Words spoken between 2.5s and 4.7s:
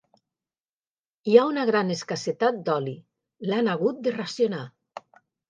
d'oli: l'han hagut de racionar.